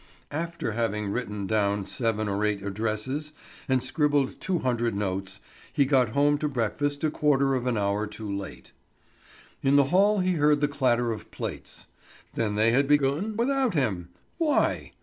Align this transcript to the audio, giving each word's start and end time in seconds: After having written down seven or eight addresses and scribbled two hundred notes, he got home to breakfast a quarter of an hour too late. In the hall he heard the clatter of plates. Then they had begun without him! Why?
After 0.31 0.71
having 0.71 1.11
written 1.11 1.45
down 1.45 1.85
seven 1.85 2.27
or 2.27 2.43
eight 2.43 2.63
addresses 2.63 3.33
and 3.69 3.83
scribbled 3.83 4.39
two 4.41 4.57
hundred 4.57 4.95
notes, 4.95 5.39
he 5.71 5.85
got 5.85 6.09
home 6.17 6.39
to 6.39 6.49
breakfast 6.49 7.03
a 7.03 7.11
quarter 7.11 7.53
of 7.53 7.67
an 7.67 7.77
hour 7.77 8.07
too 8.07 8.35
late. 8.35 8.71
In 9.61 9.75
the 9.75 9.83
hall 9.93 10.17
he 10.17 10.33
heard 10.33 10.59
the 10.59 10.67
clatter 10.67 11.11
of 11.11 11.29
plates. 11.29 11.85
Then 12.33 12.55
they 12.55 12.71
had 12.71 12.87
begun 12.87 13.37
without 13.37 13.75
him! 13.75 14.09
Why? 14.39 14.93